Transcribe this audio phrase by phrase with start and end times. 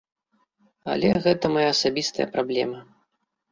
[0.93, 2.79] Але гэта мая асабістая праблема.